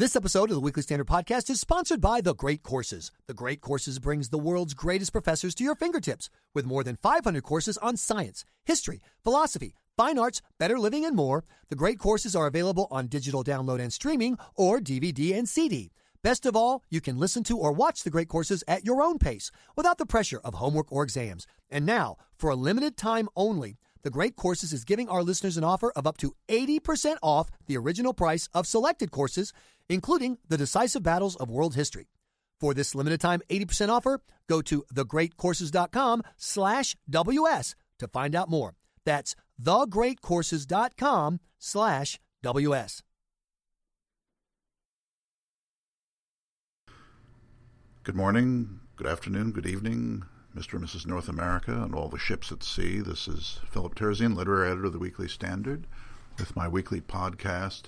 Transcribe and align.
This 0.00 0.16
episode 0.16 0.48
of 0.48 0.54
the 0.54 0.62
Weekly 0.62 0.82
Standard 0.82 1.08
Podcast 1.08 1.50
is 1.50 1.60
sponsored 1.60 2.00
by 2.00 2.22
The 2.22 2.34
Great 2.34 2.62
Courses. 2.62 3.12
The 3.26 3.34
Great 3.34 3.60
Courses 3.60 3.98
brings 3.98 4.30
the 4.30 4.38
world's 4.38 4.72
greatest 4.72 5.12
professors 5.12 5.54
to 5.56 5.62
your 5.62 5.74
fingertips 5.74 6.30
with 6.54 6.64
more 6.64 6.82
than 6.82 6.96
500 6.96 7.42
courses 7.42 7.76
on 7.76 7.98
science, 7.98 8.46
history, 8.64 9.02
philosophy, 9.22 9.74
fine 9.98 10.18
arts, 10.18 10.40
better 10.58 10.78
living, 10.78 11.04
and 11.04 11.14
more. 11.14 11.44
The 11.68 11.76
Great 11.76 11.98
Courses 11.98 12.34
are 12.34 12.46
available 12.46 12.88
on 12.90 13.08
digital 13.08 13.44
download 13.44 13.78
and 13.78 13.92
streaming 13.92 14.38
or 14.56 14.80
DVD 14.80 15.36
and 15.36 15.46
CD. 15.46 15.92
Best 16.22 16.46
of 16.46 16.56
all, 16.56 16.82
you 16.88 17.02
can 17.02 17.18
listen 17.18 17.44
to 17.44 17.58
or 17.58 17.70
watch 17.70 18.02
the 18.02 18.10
great 18.10 18.28
courses 18.28 18.64
at 18.66 18.86
your 18.86 19.02
own 19.02 19.18
pace 19.18 19.50
without 19.76 19.98
the 19.98 20.06
pressure 20.06 20.40
of 20.42 20.54
homework 20.54 20.90
or 20.90 21.02
exams. 21.02 21.46
And 21.68 21.84
now, 21.84 22.16
for 22.38 22.48
a 22.48 22.56
limited 22.56 22.96
time 22.96 23.28
only, 23.36 23.76
the 24.02 24.10
Great 24.10 24.36
Courses 24.36 24.72
is 24.72 24.84
giving 24.84 25.08
our 25.08 25.22
listeners 25.22 25.56
an 25.56 25.64
offer 25.64 25.90
of 25.96 26.06
up 26.06 26.16
to 26.18 26.32
80% 26.48 27.16
off 27.22 27.50
the 27.66 27.76
original 27.76 28.14
price 28.14 28.48
of 28.54 28.66
selected 28.66 29.10
courses, 29.10 29.52
including 29.88 30.38
the 30.48 30.58
decisive 30.58 31.02
battles 31.02 31.36
of 31.36 31.50
world 31.50 31.74
history. 31.74 32.06
For 32.60 32.74
this 32.74 32.94
limited 32.94 33.20
time 33.20 33.40
80% 33.48 33.88
offer, 33.88 34.20
go 34.46 34.60
to 34.62 34.84
thegreatcourses.com 34.94 36.22
slash 36.36 36.96
WS 37.08 37.74
to 37.98 38.08
find 38.08 38.34
out 38.34 38.50
more. 38.50 38.74
That's 39.04 39.34
thegreatcourses.com 39.62 41.40
slash 41.58 42.18
WS. 42.42 43.02
Good 48.02 48.16
morning, 48.16 48.80
good 48.96 49.06
afternoon, 49.06 49.52
good 49.52 49.66
evening, 49.66 50.24
Mr. 50.56 50.74
and 50.74 50.84
Mrs. 50.84 51.06
North 51.06 51.28
America 51.28 51.70
and 51.70 51.94
all 51.94 52.08
the 52.08 52.18
ships 52.18 52.50
at 52.50 52.64
sea. 52.64 52.98
This 53.00 53.28
is 53.28 53.60
Philip 53.70 53.94
Terzian, 53.94 54.34
literary 54.34 54.68
editor 54.68 54.86
of 54.86 54.92
the 54.92 54.98
Weekly 54.98 55.28
Standard, 55.28 55.86
with 56.38 56.56
my 56.56 56.66
weekly 56.66 57.00
podcast 57.00 57.82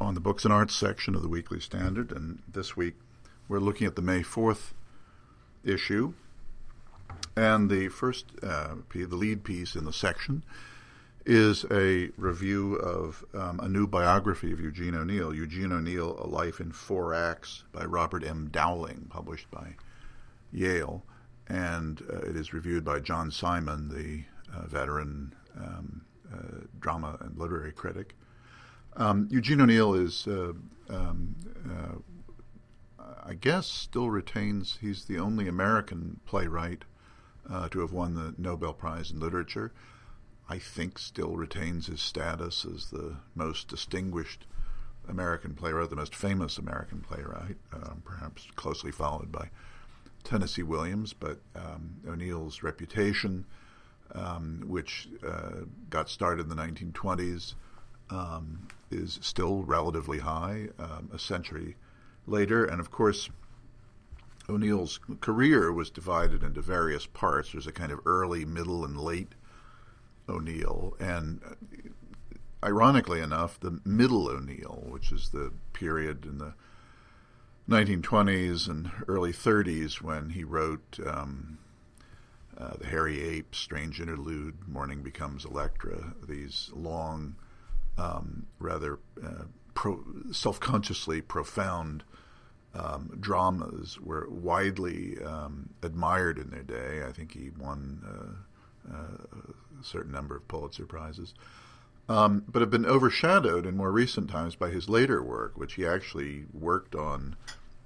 on 0.00 0.14
the 0.14 0.20
books 0.20 0.44
and 0.44 0.54
arts 0.54 0.74
section 0.74 1.14
of 1.14 1.20
the 1.20 1.28
Weekly 1.28 1.60
Standard. 1.60 2.12
And 2.12 2.40
this 2.50 2.78
week 2.78 2.94
we're 3.46 3.58
looking 3.58 3.86
at 3.86 3.94
the 3.94 4.02
May 4.02 4.20
4th 4.20 4.72
issue. 5.62 6.14
And 7.36 7.70
the 7.70 7.88
first, 7.88 8.26
uh, 8.42 8.76
the 8.94 9.06
lead 9.06 9.44
piece 9.44 9.74
in 9.74 9.84
the 9.84 9.92
section 9.92 10.44
is 11.26 11.66
a 11.70 12.08
review 12.16 12.76
of 12.76 13.22
um, 13.34 13.60
a 13.60 13.68
new 13.68 13.86
biography 13.86 14.50
of 14.50 14.60
Eugene 14.60 14.94
O'Neill, 14.94 15.34
Eugene 15.34 15.72
O'Neill, 15.72 16.18
A 16.22 16.26
Life 16.26 16.58
in 16.58 16.72
Four 16.72 17.12
Acts 17.12 17.64
by 17.70 17.84
Robert 17.84 18.24
M. 18.24 18.48
Dowling, 18.50 19.08
published 19.10 19.50
by 19.50 19.74
Yale. 20.50 21.02
And 21.48 22.02
uh, 22.12 22.18
it 22.18 22.36
is 22.36 22.52
reviewed 22.52 22.84
by 22.84 23.00
John 23.00 23.30
Simon, 23.30 23.88
the 23.88 24.24
uh, 24.54 24.66
veteran 24.66 25.34
um, 25.56 26.02
uh, 26.32 26.66
drama 26.78 27.16
and 27.20 27.38
literary 27.38 27.72
critic. 27.72 28.14
Um, 28.96 29.28
Eugene 29.30 29.60
O'Neill 29.60 29.94
is, 29.94 30.26
uh, 30.26 30.52
um, 30.90 31.36
uh, 31.70 33.04
I 33.24 33.34
guess, 33.34 33.66
still 33.66 34.10
retains, 34.10 34.78
he's 34.80 35.04
the 35.04 35.18
only 35.18 35.48
American 35.48 36.20
playwright 36.26 36.84
uh, 37.48 37.68
to 37.70 37.80
have 37.80 37.92
won 37.92 38.14
the 38.14 38.34
Nobel 38.36 38.72
Prize 38.72 39.10
in 39.10 39.20
Literature. 39.20 39.72
I 40.48 40.58
think 40.58 40.98
still 40.98 41.36
retains 41.36 41.86
his 41.86 42.00
status 42.00 42.64
as 42.64 42.90
the 42.90 43.16
most 43.34 43.68
distinguished 43.68 44.46
American 45.08 45.54
playwright, 45.54 45.90
the 45.90 45.96
most 45.96 46.14
famous 46.14 46.58
American 46.58 47.00
playwright, 47.00 47.56
um, 47.72 48.02
perhaps 48.04 48.46
closely 48.56 48.90
followed 48.90 49.30
by 49.30 49.50
Tennessee 50.24 50.62
Williams. 50.62 51.12
But 51.12 51.40
um, 51.54 51.96
O'Neill's 52.06 52.62
reputation, 52.62 53.44
um, 54.14 54.64
which 54.66 55.08
uh, 55.26 55.64
got 55.90 56.08
started 56.08 56.42
in 56.42 56.48
the 56.48 56.62
1920s, 56.62 57.54
um, 58.10 58.68
is 58.90 59.18
still 59.22 59.62
relatively 59.62 60.18
high 60.18 60.68
um, 60.78 61.10
a 61.12 61.18
century 61.18 61.76
later. 62.26 62.64
And 62.64 62.80
of 62.80 62.90
course, 62.90 63.30
O'Neill's 64.48 64.98
career 65.20 65.72
was 65.72 65.90
divided 65.90 66.42
into 66.42 66.62
various 66.62 67.06
parts. 67.06 67.52
There's 67.52 67.66
a 67.66 67.72
kind 67.72 67.92
of 67.92 68.00
early, 68.06 68.44
middle, 68.44 68.84
and 68.84 68.98
late 68.98 69.34
O'Neill. 70.28 70.96
And 70.98 71.40
uh, 71.44 71.54
ironically 72.64 73.20
enough, 73.20 73.60
the 73.60 73.80
middle 73.84 74.28
O'Neill, 74.28 74.84
which 74.88 75.12
is 75.12 75.30
the 75.30 75.52
period 75.72 76.24
in 76.24 76.38
the 76.38 76.54
1920s 77.68 78.66
and 78.68 78.90
early 79.06 79.32
30s 79.32 80.00
when 80.00 80.30
he 80.30 80.42
wrote 80.42 80.98
um, 81.06 81.58
uh, 82.56 82.74
The 82.78 82.86
Hairy 82.86 83.22
Ape, 83.22 83.54
Strange 83.54 84.00
Interlude, 84.00 84.66
Morning 84.66 85.02
Becomes 85.02 85.44
Electra, 85.44 86.14
these 86.26 86.70
long, 86.74 87.36
um, 87.98 88.46
rather 88.58 88.98
uh, 89.22 89.44
pro- 89.74 90.02
self 90.32 90.58
consciously 90.60 91.20
profound 91.20 92.04
um, 92.74 93.16
dramas 93.20 93.98
were 94.00 94.28
widely 94.30 95.22
um, 95.22 95.70
admired 95.82 96.38
in 96.38 96.50
their 96.50 96.62
day. 96.62 97.06
I 97.06 97.12
think 97.12 97.32
he 97.32 97.50
won 97.50 98.02
uh, 98.06 98.94
uh 98.94 99.40
a 99.80 99.84
certain 99.84 100.10
number 100.10 100.34
of 100.36 100.48
Pulitzer 100.48 100.86
Prizes. 100.86 101.34
Um, 102.08 102.44
but 102.48 102.62
have 102.62 102.70
been 102.70 102.86
overshadowed 102.86 103.66
in 103.66 103.76
more 103.76 103.92
recent 103.92 104.30
times 104.30 104.56
by 104.56 104.70
his 104.70 104.88
later 104.88 105.22
work, 105.22 105.58
which 105.58 105.74
he 105.74 105.86
actually 105.86 106.46
worked 106.54 106.94
on 106.94 107.36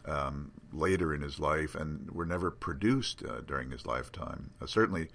um, 0.07 0.51
later 0.73 1.15
in 1.15 1.21
his 1.21 1.39
life 1.39 1.75
and 1.75 2.11
were 2.11 2.27
never 2.27 2.51
produced 2.51 3.23
uh, 3.25 3.41
during 3.41 3.71
his 3.71 3.87
lifetime. 3.87 4.51
Uh, 4.61 4.67
certainly 4.67 5.09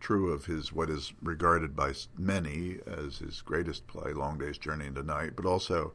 true 0.00 0.32
of 0.32 0.46
his 0.46 0.72
what 0.72 0.90
is 0.90 1.12
regarded 1.22 1.76
by 1.76 1.92
many 2.18 2.78
as 2.86 3.18
his 3.18 3.40
greatest 3.40 3.86
play, 3.86 4.12
Long 4.12 4.38
Day's 4.38 4.58
Journey 4.58 4.86
into 4.86 5.02
Night, 5.02 5.36
but 5.36 5.46
also 5.46 5.92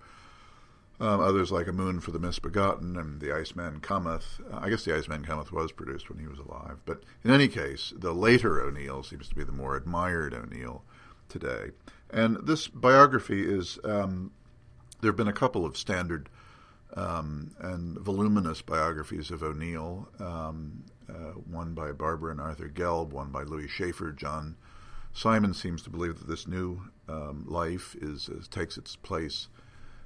um, 0.99 1.19
others 1.19 1.51
like 1.51 1.67
A 1.67 1.73
Moon 1.73 1.99
for 1.99 2.11
the 2.11 2.19
Misbegotten 2.19 2.97
and 2.97 3.19
The 3.19 3.31
Iceman 3.31 3.81
Cometh. 3.81 4.39
Uh, 4.51 4.59
I 4.61 4.69
guess 4.69 4.85
The 4.85 4.95
Iceman 4.95 5.25
Cometh 5.25 5.51
was 5.51 5.71
produced 5.71 6.09
when 6.09 6.19
he 6.19 6.27
was 6.27 6.39
alive. 6.39 6.77
But 6.85 7.03
in 7.23 7.31
any 7.31 7.47
case, 7.47 7.93
the 7.95 8.13
later 8.13 8.61
O'Neill 8.61 9.03
seems 9.03 9.27
to 9.29 9.35
be 9.35 9.43
the 9.43 9.51
more 9.51 9.75
admired 9.75 10.33
O'Neill 10.33 10.83
today. 11.29 11.71
And 12.09 12.37
this 12.47 12.67
biography 12.67 13.43
is, 13.43 13.77
um, 13.83 14.31
there 15.01 15.09
have 15.09 15.17
been 15.17 15.27
a 15.27 15.33
couple 15.33 15.65
of 15.65 15.77
standard 15.77 16.29
um, 16.95 17.51
and 17.59 17.97
voluminous 17.99 18.61
biographies 18.61 19.31
of 19.31 19.43
O'Neill, 19.43 20.07
um, 20.19 20.83
uh, 21.09 21.33
one 21.49 21.73
by 21.73 21.91
Barbara 21.91 22.31
and 22.31 22.41
Arthur 22.41 22.69
Gelb, 22.69 23.09
one 23.09 23.31
by 23.31 23.43
Louis 23.43 23.67
Sheaffer. 23.67 24.15
John 24.15 24.55
Simon 25.13 25.53
seems 25.53 25.81
to 25.83 25.89
believe 25.89 26.19
that 26.19 26.27
this 26.27 26.47
new 26.47 26.81
um, 27.09 27.45
life 27.47 27.95
is, 28.01 28.29
is, 28.29 28.47
takes 28.47 28.77
its 28.77 28.95
place 28.95 29.47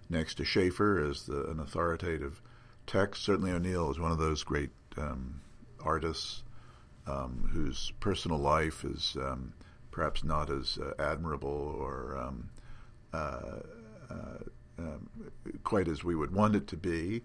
next 0.09 0.35
to 0.35 0.43
Sheaffer 0.43 1.09
as 1.09 1.25
the, 1.25 1.49
an 1.49 1.59
authoritative 1.59 2.41
text. 2.87 3.23
Certainly, 3.23 3.51
O'Neill 3.51 3.91
is 3.91 3.99
one 3.99 4.11
of 4.11 4.17
those 4.17 4.43
great 4.43 4.71
um, 4.97 5.41
artists 5.83 6.43
um, 7.07 7.49
whose 7.53 7.93
personal 7.99 8.37
life 8.37 8.83
is 8.83 9.17
um, 9.19 9.53
perhaps 9.91 10.23
not 10.23 10.49
as 10.49 10.77
uh, 10.77 10.93
admirable 11.01 11.75
or 11.79 12.17
uh, 13.13 13.17
uh, 14.09 14.37
um, 14.81 15.09
quite 15.63 15.87
as 15.87 16.03
we 16.03 16.15
would 16.15 16.33
want 16.33 16.55
it 16.55 16.67
to 16.67 16.77
be. 16.77 17.23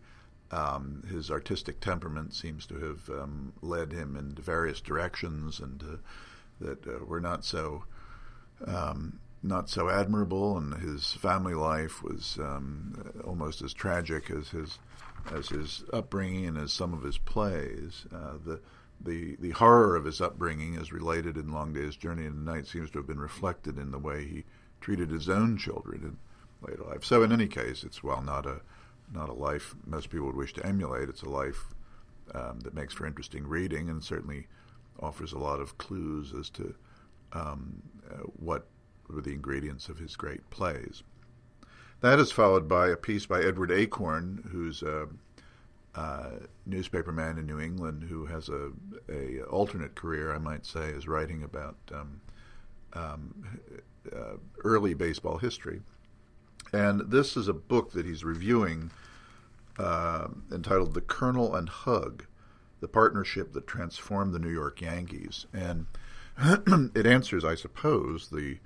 Um, 0.51 1.03
his 1.11 1.31
artistic 1.31 1.81
temperament 1.81 2.33
seems 2.35 2.67
to 2.67 2.79
have 2.79 3.11
um, 3.11 3.53
led 3.63 3.93
him 3.93 4.17
into 4.17 4.43
various 4.43 4.81
directions, 4.81 5.59
and 5.59 5.83
uh, 5.83 5.97
that 6.61 6.87
uh, 6.87 7.05
were 7.05 7.21
not 7.21 7.45
so 7.45 7.85
um, 8.65 9.19
not 9.43 9.69
so 9.69 9.89
admirable. 9.89 10.57
And 10.57 10.75
his 10.75 11.13
family 11.13 11.55
life 11.55 12.03
was 12.03 12.39
um, 12.41 13.13
almost 13.27 13.61
as 13.63 13.73
tragic 13.73 14.31
as 14.31 14.51
his 14.51 14.79
as 15.33 15.49
his 15.49 15.83
upbringing 15.93 16.47
and 16.47 16.59
as 16.59 16.73
some 16.73 16.95
of 16.95 17.03
his 17.03 17.19
plays. 17.19 18.07
Uh, 18.15 18.35
the 18.45 18.61
the 19.01 19.37
the 19.41 19.51
horror 19.51 19.97
of 19.97 20.05
his 20.05 20.21
upbringing, 20.21 20.77
as 20.77 20.93
related 20.93 21.37
in 21.37 21.53
Long 21.53 21.73
Day's 21.73 21.97
Journey 21.97 22.25
into 22.25 22.39
Night, 22.39 22.69
seems 22.69 22.91
to 22.91 22.99
have 22.99 23.07
been 23.07 23.19
reflected 23.19 23.79
in 23.79 23.91
the 23.91 23.99
way 23.99 24.25
he 24.25 24.45
treated 24.81 25.11
his 25.11 25.29
own 25.29 25.57
children 25.57 26.19
later 26.63 26.85
life. 26.85 27.05
So 27.05 27.23
in 27.23 27.33
any 27.33 27.47
case, 27.47 27.85
it's 27.85 28.03
while 28.03 28.23
not 28.23 28.47
a 28.47 28.61
not 29.13 29.29
a 29.29 29.35
life 29.35 29.75
most 29.87 30.11
people 30.11 30.27
would 30.27 30.37
wish 30.37 30.53
to 30.55 30.67
emulate. 30.67 31.09
It's 31.09 31.23
a 31.23 31.29
life 31.29 31.75
um, 32.35 32.61
that 32.61 32.75
makes 32.75 32.93
for 32.93 33.07
interesting 33.07 33.47
reading 33.47 33.89
and 33.89 34.03
certainly 34.03 34.47
offers 35.01 35.33
a 35.33 35.39
lot 35.39 35.61
of 35.61 35.79
clues 35.79 36.33
as 36.39 36.51
to 36.51 36.75
um, 37.33 37.83
uh, 38.11 38.23
what 38.37 38.67
were 39.09 39.23
the 39.23 39.33
ingredients 39.33 39.89
of 39.89 39.99
his 39.99 40.17
great 40.17 40.49
plays. 40.51 41.03
That 42.01 42.19
is 42.19 42.33
followed 42.33 42.69
by 42.69 42.89
a 42.89 42.97
piece 42.97 43.27
by 43.27 43.43
Edward 43.43 43.71
Achorn, 43.71 44.51
who's 44.51 44.83
a, 44.83 45.09
a 45.95 46.33
newspaperman 46.69 47.39
in 47.39 47.47
New 47.47 47.61
England 47.61 48.05
who 48.09 48.27
has 48.27 48.49
a, 48.49 48.73
a 49.09 49.43
alternate 49.45 49.95
career, 49.95 50.35
I 50.35 50.39
might 50.39 50.67
say, 50.67 50.89
is 50.89 51.09
writing 51.09 51.43
about 51.43 51.77
um, 51.93 52.21
um, 52.93 53.61
uh, 54.15 54.37
early 54.65 54.95
baseball 54.95 55.39
history. 55.39 55.81
And 56.77 57.11
this 57.11 57.39
is 57.39 57.49
a 57.49 57.55
book 57.55 57.93
that 57.93 58.05
he's 58.05 58.23
reviewing 58.23 58.91
uh, 59.79 60.29
entitled 60.53 60.93
The 60.93 61.01
Colonel 61.01 61.55
and 61.55 61.71
Hug 61.71 62.27
The 62.81 62.89
Partnership 62.89 63.55
That 63.55 63.67
Transformed 63.67 64.35
the 64.35 64.39
New 64.39 64.51
York 64.51 64.83
Yankees. 64.83 65.47
And 65.55 65.87
it 66.95 67.07
answers, 67.07 67.47
I 67.47 67.55
suppose, 67.55 68.29
the 68.29 68.59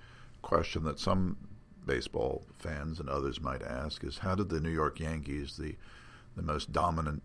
question 0.43 0.83
that 0.85 0.99
some 0.99 1.37
baseball 1.87 2.43
fans 2.59 2.99
and 2.99 3.09
others 3.09 3.41
might 3.41 3.63
ask 3.63 4.03
is 4.03 4.19
how 4.19 4.35
did 4.35 4.49
the 4.49 4.61
New 4.61 4.71
York 4.71 4.99
Yankees, 4.99 5.57
the 5.57 5.77
the 6.37 6.43
most 6.43 6.73
dominant 6.73 7.23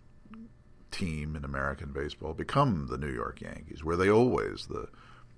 team 0.91 1.35
in 1.35 1.43
American 1.43 1.91
baseball, 1.91 2.33
become 2.33 2.87
the 2.87 2.97
New 2.97 3.11
York 3.11 3.41
Yankees? 3.41 3.83
Were 3.83 3.95
they 3.95 4.09
always 4.09 4.67
the 4.67 4.87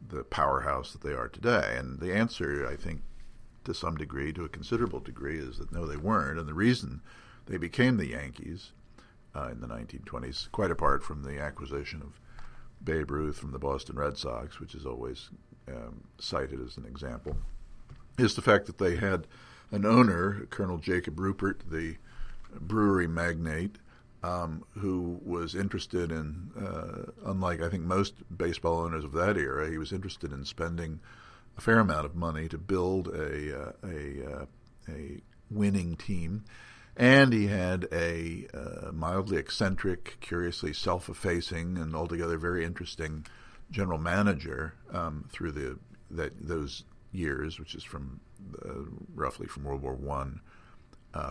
the 0.10 0.26
powerhouse 0.26 0.92
that 0.92 1.02
they 1.02 1.14
are 1.14 1.30
today? 1.30 1.76
And 1.78 2.02
the 2.02 2.14
answer, 2.14 2.68
I 2.68 2.76
think, 2.76 3.02
to 3.68 3.74
some 3.74 3.96
degree, 3.96 4.34
to 4.34 4.44
a 4.44 4.50
considerable 4.50 5.00
degree, 5.00 5.38
is 5.38 5.60
that 5.60 5.72
no, 5.72 5.86
they 5.86 5.98
weren't. 5.98 6.40
And 6.40 6.48
the 6.48 6.54
reason 6.54 7.02
they 7.46 7.58
became 7.58 7.98
the 7.98 8.08
Yankees 8.08 8.72
uh, 9.36 9.50
in 9.50 9.62
the 9.62 9.68
1920s, 9.68 10.52
quite 10.52 10.72
apart 10.72 11.04
from 11.04 11.24
the 11.24 11.40
acquisition 11.40 12.02
of 12.02 12.20
Babe 12.84 13.12
Ruth 13.12 13.38
from 13.38 13.52
the 13.52 13.60
Boston 13.60 13.98
Red 13.98 14.18
Sox, 14.18 14.60
which 14.60 14.74
is 14.74 14.86
always 14.86 15.30
um, 15.68 16.06
cited 16.18 16.62
as 16.66 16.78
an 16.78 16.86
example, 16.86 17.38
is 18.18 18.36
the 18.36 18.42
fact 18.42 18.66
that 18.66 18.78
they 18.78 18.96
had 18.96 19.28
an 19.72 19.86
owner, 19.86 20.48
Colonel 20.50 20.78
Jacob 20.78 21.18
Ruppert, 21.18 21.70
the 21.70 21.98
brewery 22.60 23.08
magnate, 23.08 23.78
um, 24.24 24.64
who 24.80 25.20
was 25.26 25.56
interested 25.56 26.12
in, 26.12 26.52
uh, 26.60 27.12
unlike 27.30 27.62
I 27.62 27.70
think 27.70 27.84
most 27.84 28.16
baseball 28.36 28.80
owners 28.80 29.04
of 29.04 29.12
that 29.12 29.38
era, 29.38 29.70
he 29.70 29.78
was 29.78 29.92
interested 29.92 30.32
in 30.32 30.46
spending 30.46 31.00
a 31.58 31.62
fair 31.62 31.80
amount 31.80 32.06
of 32.06 32.16
money 32.16 32.48
to 32.48 32.58
build 32.58 33.08
a 33.08 33.60
uh, 33.60 33.72
a, 33.84 34.42
uh, 34.42 34.46
a 34.90 35.22
winning 35.50 35.96
team. 35.96 36.44
And 36.96 37.32
he 37.32 37.48
had 37.48 37.88
a 37.92 38.48
uh, 38.56 38.92
mildly 38.92 39.38
eccentric, 39.38 40.18
curiously 40.20 40.74
self-effacing, 40.74 41.78
and 41.78 41.96
altogether 41.96 42.40
very 42.40 42.66
interesting 42.66 43.28
general 43.70 44.00
manager 44.00 44.74
um, 44.92 45.26
through 45.32 45.52
the 45.52 45.80
that 46.10 46.34
those 46.40 46.84
years, 47.12 47.60
which 47.60 47.76
is 47.76 47.84
from 47.84 48.20
roughly 49.14 49.48
from 49.48 49.64
World 49.64 49.82
War 49.82 49.94
One 49.94 50.42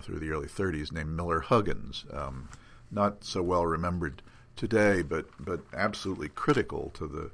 through 0.02 0.18
the 0.18 0.30
early 0.30 0.48
30s, 0.48 0.90
named 0.90 1.10
Miller 1.10 1.40
Huggins. 1.40 2.04
Um, 2.12 2.48
not 2.90 3.24
so 3.24 3.42
well 3.42 3.64
remembered 3.66 4.22
today, 4.56 5.02
but 5.02 5.26
but 5.38 5.60
absolutely 5.72 6.28
critical 6.28 6.90
to 6.94 7.06
the 7.06 7.30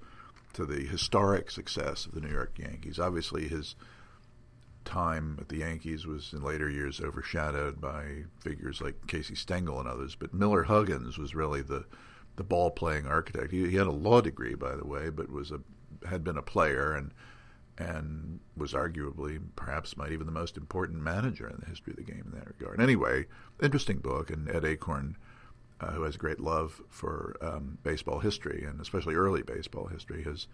to 0.55 0.65
the 0.65 0.87
historic 0.87 1.51
success 1.51 2.07
of 2.07 2.13
the 2.13 2.21
New 2.21 2.33
York 2.33 2.59
Yankees. 2.59 2.99
Obviously, 2.99 3.49
his 3.49 3.75
time 4.85 5.39
at 5.41 5.49
the 5.49 5.59
Yankees 5.59 6.07
was 6.07 6.33
in 6.33 6.43
later 6.43 6.69
years 6.69 7.01
overshadowed 7.01 7.81
by 7.81 8.25
figures 8.41 8.81
like 8.81 9.07
Casey 9.07 9.35
Stengel 9.35 9.79
and 9.79 9.89
others, 9.89 10.15
but 10.15 10.35
Miller 10.35 10.65
Huggins 10.65 11.19
was 11.19 11.35
really 11.35 11.63
the 11.63 11.85
the 12.37 12.45
ball 12.45 12.71
playing 12.71 13.07
architect. 13.07 13.53
He, 13.53 13.69
he 13.69 13.77
had 13.77 13.87
a 13.87 13.93
law 13.93 14.23
degree, 14.23 14.55
by 14.55 14.75
the 14.75 14.87
way, 14.87 15.11
but 15.11 15.31
was 15.31 15.51
a 15.51 15.61
had 16.09 16.25
been 16.25 16.39
a 16.39 16.43
player 16.43 16.95
and 16.95 17.13
and 17.79 18.41
was 18.57 18.75
arguably 18.75 19.41
perhaps 19.57 19.97
might 19.97 20.13
even 20.13 20.27
the 20.27 20.33
most 20.33 20.57
important 20.57 21.01
manager 21.01 21.49
in 21.49 21.57
the 21.59 21.67
history 21.67 21.93
of 21.93 21.97
the 21.97 22.13
game 22.13 22.25
in 22.27 22.39
that 22.39 22.47
regard. 22.47 22.81
Anyway, 22.81 23.27
interesting 23.63 23.99
book, 23.99 24.31
and 24.31 24.49
Ed 24.49 24.63
Achorn, 24.65 25.15
uh, 25.83 25.91
who 25.93 26.03
has 26.03 26.15
a 26.15 26.19
great 26.19 26.41
love 26.41 26.81
for 26.89 27.37
um, 27.41 27.79
baseball 27.83 28.21
history 28.21 28.65
and 28.67 28.81
especially 28.81 29.15
early 29.15 29.43
baseball 29.43 29.87
history, 29.87 30.23
has 30.23 30.47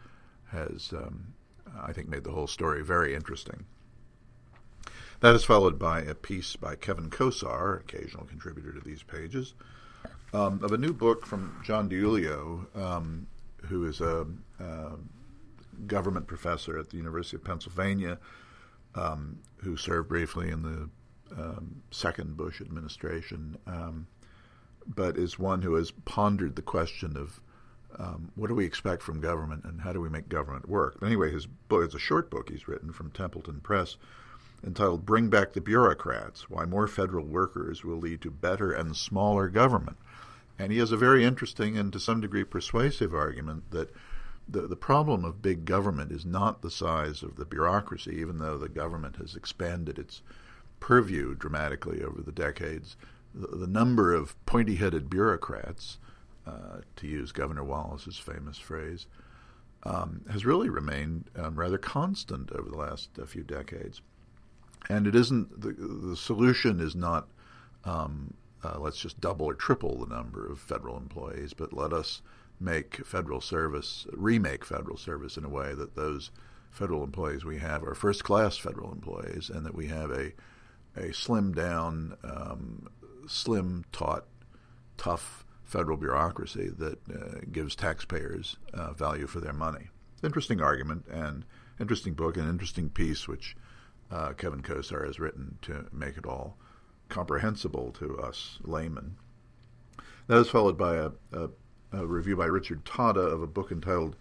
has 0.50 0.92
um, 0.92 1.34
I 1.80 1.92
think 1.92 2.08
made 2.08 2.24
the 2.24 2.32
whole 2.32 2.46
story 2.46 2.82
very 2.82 3.14
interesting. 3.14 3.66
That 5.20 5.34
is 5.34 5.44
followed 5.44 5.78
by 5.78 6.00
a 6.00 6.14
piece 6.14 6.56
by 6.56 6.76
Kevin 6.76 7.10
Kosar, 7.10 7.80
occasional 7.80 8.24
contributor 8.24 8.72
to 8.72 8.80
these 8.80 9.02
pages, 9.02 9.54
um, 10.32 10.60
of 10.62 10.72
a 10.72 10.78
new 10.78 10.92
book 10.92 11.26
from 11.26 11.60
John 11.64 11.88
DiIulio, 11.88 12.76
um, 12.76 13.26
who 13.66 13.86
is 13.86 14.00
a, 14.00 14.26
a, 14.60 14.92
government 15.86 16.26
professor 16.26 16.78
at 16.78 16.90
the 16.90 16.96
University 16.96 17.36
of 17.36 17.44
Pennsylvania, 17.44 18.18
um, 18.94 19.38
who 19.58 19.76
served 19.76 20.08
briefly 20.08 20.50
in 20.50 20.62
the 20.62 20.88
um, 21.36 21.82
second 21.90 22.36
Bush 22.36 22.60
administration, 22.60 23.56
um, 23.66 24.06
but 24.88 25.16
is 25.16 25.38
one 25.38 25.62
who 25.62 25.74
has 25.74 25.90
pondered 25.90 26.56
the 26.56 26.62
question 26.62 27.16
of 27.16 27.40
um, 27.98 28.30
what 28.34 28.48
do 28.48 28.54
we 28.54 28.64
expect 28.64 29.02
from 29.02 29.20
government 29.20 29.64
and 29.64 29.80
how 29.80 29.92
do 29.92 30.00
we 30.00 30.08
make 30.08 30.28
government 30.28 30.68
work. 30.68 30.96
But 31.00 31.06
Anyway, 31.06 31.32
his 31.32 31.46
book 31.46 31.86
is 31.86 31.94
a 31.94 31.98
short 31.98 32.30
book 32.30 32.50
he's 32.50 32.68
written 32.68 32.92
from 32.92 33.10
Templeton 33.10 33.60
Press 33.60 33.96
entitled 34.64 35.06
Bring 35.06 35.28
Back 35.28 35.52
the 35.52 35.60
Bureaucrats 35.60 36.50
Why 36.50 36.64
More 36.64 36.88
Federal 36.88 37.24
Workers 37.24 37.84
Will 37.84 37.96
Lead 37.96 38.20
to 38.22 38.30
Better 38.30 38.72
and 38.72 38.96
Smaller 38.96 39.48
Government. 39.48 39.96
And 40.58 40.72
he 40.72 40.78
has 40.78 40.90
a 40.90 40.96
very 40.96 41.24
interesting 41.24 41.78
and 41.78 41.92
to 41.92 42.00
some 42.00 42.20
degree 42.20 42.44
persuasive 42.44 43.14
argument 43.14 43.70
that 43.70 43.94
the, 44.48 44.62
the 44.62 44.76
problem 44.76 45.24
of 45.24 45.42
big 45.42 45.64
government 45.64 46.10
is 46.10 46.24
not 46.24 46.62
the 46.62 46.70
size 46.70 47.22
of 47.22 47.36
the 47.36 47.44
bureaucracy, 47.44 48.16
even 48.16 48.38
though 48.38 48.58
the 48.58 48.68
government 48.68 49.16
has 49.16 49.36
expanded 49.36 49.98
its 49.98 50.22
purview 50.80 51.34
dramatically 51.34 52.02
over 52.02 52.22
the 52.22 52.32
decades. 52.32 52.96
The, 53.38 53.66
number 53.66 54.12
of 54.12 54.34
pointy 54.46 54.74
headed 54.74 55.08
bureaucrats, 55.08 55.98
uh, 56.46 56.80
to 56.96 57.06
use 57.06 57.30
Governor 57.32 57.64
Wallace's 57.64 58.18
famous 58.18 58.58
phrase, 58.58 59.06
um, 59.84 60.22
has 60.30 60.44
really 60.44 60.68
remained 60.68 61.30
um, 61.36 61.54
rather 61.54 61.78
constant 61.78 62.50
over 62.52 62.68
the 62.68 62.76
last 62.76 63.10
uh, 63.20 63.26
few 63.26 63.44
decades. 63.44 64.02
And 64.88 65.06
it 65.06 65.14
isn't, 65.14 65.60
the, 65.60 65.72
the 65.72 66.16
solution 66.16 66.80
is 66.80 66.96
not 66.96 67.28
um, 67.84 68.34
uh, 68.62 68.78
let's 68.78 69.00
just 69.00 69.20
double 69.20 69.46
or 69.46 69.54
triple 69.54 69.98
the 69.98 70.14
number 70.14 70.46
of 70.46 70.58
federal 70.58 70.96
employees, 70.96 71.54
but 71.54 71.72
let 71.72 71.92
us 71.92 72.22
make 72.60 73.06
federal 73.06 73.40
service, 73.40 74.06
remake 74.12 74.64
federal 74.64 74.96
service 74.96 75.36
in 75.36 75.44
a 75.44 75.48
way 75.48 75.74
that 75.74 75.94
those 75.94 76.30
federal 76.70 77.04
employees 77.04 77.44
we 77.44 77.58
have 77.58 77.84
are 77.84 77.94
first 77.94 78.24
class 78.24 78.56
federal 78.56 78.92
employees 78.92 79.48
and 79.48 79.64
that 79.64 79.74
we 79.74 79.86
have 79.86 80.10
a, 80.10 80.32
a 80.96 81.12
slim 81.14 81.52
down, 81.52 82.16
um, 82.24 82.88
slim 83.26 83.84
taught, 83.92 84.24
tough 84.96 85.44
federal 85.64 85.96
bureaucracy 85.96 86.70
that 86.78 86.98
uh, 87.10 87.40
gives 87.52 87.76
taxpayers 87.76 88.56
uh, 88.72 88.92
value 88.92 89.26
for 89.26 89.40
their 89.40 89.52
money. 89.52 89.88
Interesting 90.24 90.60
argument 90.60 91.04
and 91.10 91.44
interesting 91.78 92.14
book 92.14 92.36
and 92.36 92.48
interesting 92.48 92.88
piece 92.88 93.28
which 93.28 93.56
uh, 94.10 94.32
Kevin 94.32 94.62
Kosar 94.62 95.06
has 95.06 95.20
written 95.20 95.58
to 95.62 95.86
make 95.92 96.16
it 96.16 96.26
all 96.26 96.56
comprehensible 97.08 97.92
to 97.98 98.18
us 98.18 98.58
laymen. 98.64 99.16
That 100.26 100.38
is 100.38 100.48
followed 100.48 100.76
by 100.76 100.96
a, 100.96 101.10
a, 101.32 101.48
a 101.92 102.06
review 102.06 102.36
by 102.36 102.46
Richard 102.46 102.84
Tata 102.84 103.20
of 103.20 103.42
a 103.42 103.46
book 103.46 103.70
entitled 103.70 104.16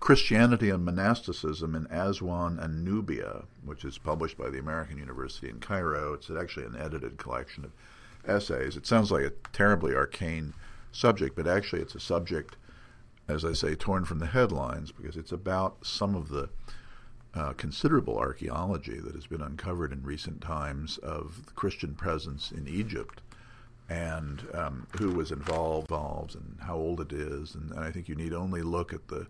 Christianity 0.00 0.70
and 0.70 0.84
Monasticism 0.84 1.74
in 1.74 1.86
Aswan 1.86 2.58
and 2.58 2.84
Nubia, 2.84 3.44
which 3.64 3.84
is 3.84 3.96
published 3.96 4.36
by 4.36 4.50
the 4.50 4.58
American 4.58 4.98
University 4.98 5.48
in 5.48 5.60
Cairo. 5.60 6.12
It's 6.12 6.30
actually 6.30 6.66
an 6.66 6.76
edited 6.76 7.16
collection 7.16 7.64
of 7.64 7.72
essays. 8.26 8.76
It 8.76 8.86
sounds 8.86 9.10
like 9.10 9.24
a 9.24 9.32
terribly 9.52 9.94
arcane 9.94 10.54
subject, 10.92 11.36
but 11.36 11.46
actually 11.46 11.82
it's 11.82 11.94
a 11.94 12.00
subject, 12.00 12.56
as 13.28 13.44
I 13.44 13.52
say, 13.52 13.74
torn 13.74 14.04
from 14.04 14.18
the 14.18 14.26
headlines 14.26 14.92
because 14.92 15.16
it's 15.16 15.32
about 15.32 15.84
some 15.84 16.14
of 16.14 16.28
the 16.28 16.48
uh, 17.34 17.52
considerable 17.54 18.16
archaeology 18.16 19.00
that 19.00 19.14
has 19.14 19.26
been 19.26 19.42
uncovered 19.42 19.92
in 19.92 20.02
recent 20.04 20.40
times 20.40 20.98
of 20.98 21.46
the 21.46 21.52
Christian 21.52 21.94
presence 21.94 22.52
in 22.52 22.68
Egypt 22.68 23.22
and 23.88 24.46
um, 24.54 24.86
who 24.98 25.10
was 25.10 25.30
involved, 25.30 25.90
involved, 25.90 26.34
and 26.34 26.58
how 26.62 26.76
old 26.76 27.00
it 27.00 27.12
is. 27.12 27.54
And, 27.54 27.70
and, 27.72 27.80
I 27.80 27.90
think 27.90 28.08
you 28.08 28.14
need 28.14 28.32
only 28.32 28.62
look 28.62 28.92
at 28.92 29.08
the 29.08 29.26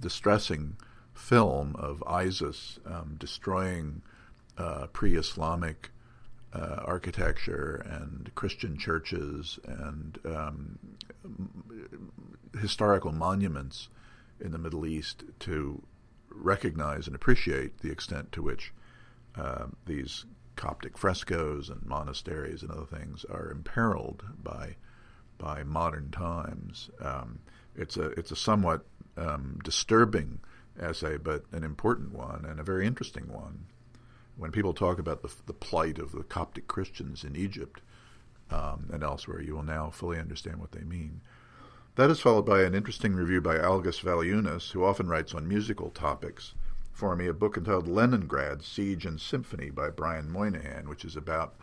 distressing 0.00 0.76
film 1.12 1.76
of 1.78 2.02
ISIS 2.06 2.80
um, 2.86 3.16
destroying 3.18 4.02
uh, 4.58 4.86
pre 4.92 5.16
Islamic 5.16 5.90
uh, 6.54 6.82
architecture 6.84 7.84
and 7.88 8.30
Christian 8.34 8.78
churches 8.78 9.58
and 9.66 10.18
um, 10.24 10.78
historical 12.60 13.12
monuments 13.12 13.88
in 14.40 14.52
the 14.52 14.58
Middle 14.58 14.86
East 14.86 15.24
to 15.40 15.82
recognize 16.30 17.06
and 17.06 17.16
appreciate 17.16 17.78
the 17.78 17.90
extent 17.90 18.30
to 18.32 18.42
which 18.42 18.72
uh, 19.36 19.66
these 19.86 20.26
Coptic 20.56 20.96
frescoes 20.96 21.68
and 21.68 21.84
monasteries 21.84 22.62
and 22.62 22.70
other 22.70 22.86
things 22.86 23.24
are 23.24 23.50
imperiled 23.50 24.22
by 24.40 24.76
by 25.36 25.64
modern 25.64 26.10
times. 26.12 26.90
Um, 27.00 27.40
it's 27.74 27.96
a 27.96 28.10
it's 28.10 28.30
a 28.30 28.36
somewhat 28.36 28.86
um, 29.16 29.58
disturbing 29.64 30.38
essay, 30.78 31.16
but 31.16 31.42
an 31.50 31.64
important 31.64 32.12
one 32.12 32.44
and 32.44 32.60
a 32.60 32.62
very 32.62 32.86
interesting 32.86 33.32
one. 33.32 33.66
When 34.36 34.50
people 34.50 34.74
talk 34.74 34.98
about 34.98 35.22
the, 35.22 35.32
the 35.46 35.52
plight 35.52 35.98
of 35.98 36.12
the 36.12 36.24
Coptic 36.24 36.66
Christians 36.66 37.24
in 37.24 37.36
Egypt 37.36 37.80
um, 38.50 38.90
and 38.92 39.02
elsewhere, 39.02 39.40
you 39.40 39.54
will 39.54 39.62
now 39.62 39.90
fully 39.90 40.18
understand 40.18 40.58
what 40.58 40.72
they 40.72 40.82
mean. 40.82 41.20
That 41.96 42.10
is 42.10 42.20
followed 42.20 42.44
by 42.44 42.62
an 42.62 42.74
interesting 42.74 43.14
review 43.14 43.40
by 43.40 43.56
Algis 43.56 44.00
Valiunas, 44.00 44.72
who 44.72 44.84
often 44.84 45.08
writes 45.08 45.32
on 45.32 45.46
musical 45.46 45.90
topics, 45.90 46.54
for 46.92 47.14
me 47.14 47.28
a 47.28 47.32
book 47.32 47.56
entitled 47.56 47.86
Leningrad 47.86 48.62
Siege 48.64 49.06
and 49.06 49.20
Symphony 49.20 49.70
by 49.70 49.90
Brian 49.90 50.28
Moynahan, 50.28 50.88
which 50.88 51.04
is 51.04 51.14
about 51.16 51.54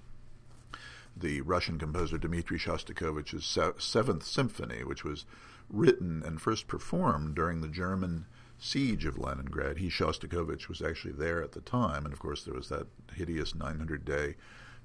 the 1.15 1.41
Russian 1.41 1.77
composer 1.77 2.17
Dmitri 2.17 2.57
Shostakovich's 2.57 3.45
Seventh 3.77 4.23
Symphony, 4.23 4.85
which 4.85 5.03
was 5.03 5.25
written 5.69 6.23
and 6.25 6.41
first 6.41 6.67
performed 6.67 7.35
during 7.35 7.59
the 7.59 7.67
German 7.67 8.25
siege 8.61 9.05
of 9.05 9.17
Leningrad. 9.17 9.79
He, 9.79 9.89
Shostakovich, 9.89 10.69
was 10.69 10.81
actually 10.81 11.13
there 11.13 11.43
at 11.43 11.53
the 11.53 11.61
time, 11.61 12.05
and 12.05 12.13
of 12.13 12.19
course 12.19 12.43
there 12.43 12.53
was 12.53 12.69
that 12.69 12.87
hideous 13.13 13.53
900-day 13.53 14.35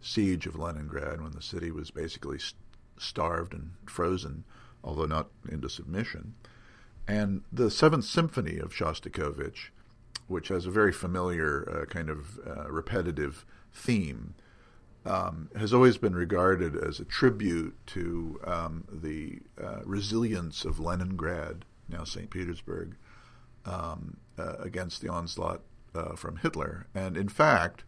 siege 0.01 0.47
of 0.47 0.57
Leningrad 0.57 1.21
when 1.21 1.33
the 1.33 1.43
city 1.43 1.71
was 1.71 1.91
basically 1.91 2.39
st- 2.39 2.55
starved 2.97 3.53
and 3.53 3.73
frozen, 3.87 4.45
although 4.83 5.05
not 5.05 5.29
into 5.49 5.69
submission. 5.69 6.35
And 7.07 7.43
the 7.53 7.71
Seventh 7.71 8.07
Symphony 8.07 8.59
of 8.59 8.73
Shostakovich, 8.73 9.69
which 10.27 10.49
has 10.49 10.65
a 10.65 10.71
very 10.71 10.93
familiar 10.93 11.69
uh, 11.71 11.85
kind 11.85 12.09
of 12.09 12.41
uh, 12.47 12.71
repetitive 12.71 13.45
theme, 13.75 14.35
um, 15.05 15.51
has 15.55 15.75
always 15.75 15.99
been 15.99 16.17
regarded 16.17 16.77
as 16.77 16.99
a 16.99 17.05
tribute 17.05 17.77
to 17.89 18.41
um, 18.45 18.85
the 18.91 19.41
uh, 19.63 19.81
resilience 19.85 20.65
of 20.65 20.81
Leningrad, 20.81 21.67
now 21.89 22.05
St. 22.05 22.31
Petersburg, 22.31 22.97
um, 23.67 24.17
uh, 24.39 24.55
against 24.59 25.03
the 25.03 25.09
onslaught 25.09 25.61
uh, 25.95 26.15
from 26.15 26.37
Hitler. 26.37 26.87
And 26.95 27.17
in 27.17 27.29
fact, 27.29 27.85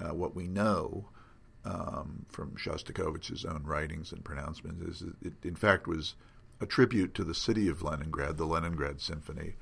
uh, 0.00 0.14
what 0.14 0.34
we 0.34 0.48
know 0.48 1.08
um, 1.64 2.24
from 2.28 2.56
Shostakovich's 2.56 3.44
own 3.44 3.62
writings 3.64 4.12
and 4.12 4.24
pronouncements 4.24 4.82
is 4.82 5.00
that 5.00 5.22
it, 5.22 5.32
in 5.44 5.54
fact, 5.54 5.86
was 5.86 6.14
a 6.60 6.66
tribute 6.66 7.14
to 7.14 7.24
the 7.24 7.34
city 7.34 7.68
of 7.68 7.82
Leningrad, 7.82 8.36
the 8.36 8.46
Leningrad 8.46 9.00
Symphony, 9.00 9.54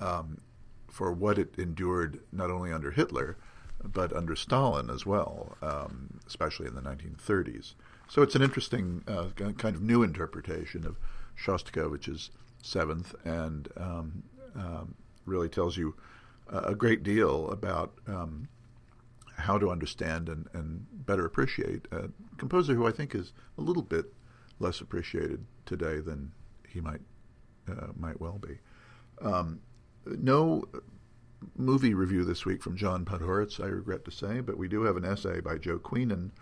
um, 0.00 0.40
for 0.88 1.12
what 1.12 1.38
it 1.38 1.54
endured 1.58 2.20
not 2.32 2.50
only 2.50 2.72
under 2.72 2.90
Hitler, 2.90 3.36
but 3.82 4.12
under 4.12 4.36
Stalin 4.36 4.90
as 4.90 5.04
well, 5.04 5.56
um, 5.62 6.20
especially 6.26 6.66
in 6.66 6.74
the 6.74 6.80
1930s. 6.80 7.74
So 8.08 8.22
it's 8.22 8.34
an 8.34 8.42
interesting 8.42 9.02
uh, 9.08 9.28
kind 9.36 9.74
of 9.76 9.82
new 9.82 10.02
interpretation 10.02 10.86
of 10.86 10.98
Shostakovich's 11.36 12.30
Seventh, 12.62 13.14
and 13.24 13.68
um, 13.76 14.22
um, 14.54 14.94
really 15.24 15.48
tells 15.48 15.76
you 15.76 15.94
a 16.48 16.74
great 16.74 17.02
deal 17.02 17.48
about 17.50 17.94
um, 18.06 18.48
how 19.36 19.58
to 19.58 19.70
understand 19.70 20.28
and, 20.28 20.48
and 20.52 20.86
better 21.06 21.24
appreciate 21.24 21.86
a 21.90 22.10
composer 22.36 22.74
who 22.74 22.86
I 22.86 22.92
think 22.92 23.14
is 23.14 23.32
a 23.58 23.60
little 23.60 23.82
bit 23.82 24.12
less 24.58 24.80
appreciated 24.80 25.44
today 25.66 26.00
than 26.00 26.32
he 26.68 26.80
might 26.80 27.00
uh, 27.68 27.88
might 27.96 28.20
well 28.20 28.38
be. 28.38 28.58
Um, 29.20 29.60
no 30.06 30.64
movie 31.56 31.94
review 31.94 32.24
this 32.24 32.44
week 32.44 32.62
from 32.62 32.76
John 32.76 33.04
Podhoretz, 33.04 33.60
I 33.60 33.66
regret 33.66 34.04
to 34.04 34.10
say, 34.10 34.40
but 34.40 34.56
we 34.56 34.68
do 34.68 34.82
have 34.82 34.96
an 34.96 35.04
essay 35.04 35.40
by 35.40 35.58
Joe 35.58 35.78
Queenan 35.78 36.32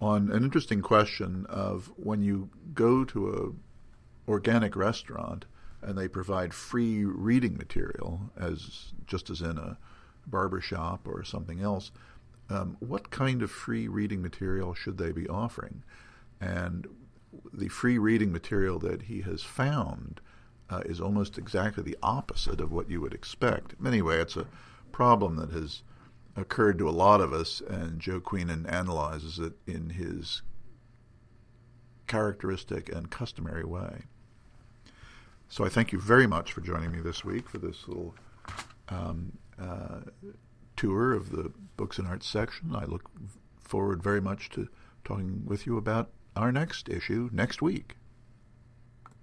on 0.00 0.30
an 0.30 0.42
interesting 0.42 0.80
question 0.80 1.46
of 1.48 1.92
when 1.96 2.22
you 2.22 2.48
go 2.74 3.04
to 3.04 3.28
a 3.28 4.30
organic 4.30 4.76
restaurant 4.76 5.44
and 5.82 5.96
they 5.96 6.08
provide 6.08 6.52
free 6.52 7.04
reading 7.04 7.56
material 7.56 8.30
as 8.38 8.92
just 9.06 9.30
as 9.30 9.40
in 9.40 9.58
a 9.58 9.78
barber 10.26 10.60
shop 10.60 11.06
or 11.06 11.24
something 11.24 11.60
else 11.60 11.90
um, 12.48 12.76
what 12.80 13.10
kind 13.10 13.42
of 13.42 13.50
free 13.50 13.88
reading 13.88 14.20
material 14.20 14.74
should 14.74 14.98
they 14.98 15.12
be 15.12 15.28
offering 15.28 15.82
and 16.40 16.86
the 17.52 17.68
free 17.68 17.98
reading 17.98 18.32
material 18.32 18.78
that 18.78 19.02
he 19.02 19.20
has 19.22 19.42
found 19.42 20.20
uh, 20.68 20.82
is 20.84 21.00
almost 21.00 21.36
exactly 21.36 21.82
the 21.82 21.98
opposite 22.02 22.60
of 22.60 22.72
what 22.72 22.88
you 22.88 23.00
would 23.00 23.14
expect. 23.14 23.74
Anyway, 23.84 24.18
it's 24.18 24.36
a 24.36 24.46
problem 24.92 25.36
that 25.36 25.50
has 25.50 25.82
occurred 26.36 26.78
to 26.78 26.88
a 26.88 26.90
lot 26.90 27.20
of 27.20 27.32
us, 27.32 27.60
and 27.60 28.00
Joe 28.00 28.20
Queenan 28.20 28.66
analyzes 28.66 29.38
it 29.38 29.54
in 29.66 29.90
his 29.90 30.42
characteristic 32.06 32.88
and 32.88 33.10
customary 33.10 33.64
way. 33.64 34.04
So 35.52 35.64
I 35.64 35.68
thank 35.68 35.90
you 35.90 35.98
very 35.98 36.28
much 36.28 36.52
for 36.52 36.60
joining 36.60 36.92
me 36.92 37.00
this 37.00 37.24
week 37.24 37.48
for 37.48 37.58
this 37.58 37.88
little 37.88 38.14
um, 38.88 39.32
uh, 39.60 40.02
tour 40.76 41.12
of 41.12 41.32
the 41.32 41.52
Books 41.76 41.98
and 41.98 42.06
Arts 42.06 42.28
section. 42.28 42.72
I 42.72 42.84
look 42.84 43.10
forward 43.58 44.00
very 44.00 44.20
much 44.20 44.48
to 44.50 44.68
talking 45.04 45.42
with 45.44 45.66
you 45.66 45.76
about 45.76 46.10
our 46.36 46.52
next 46.52 46.88
issue 46.88 47.30
next 47.32 47.60
week. 47.60 47.96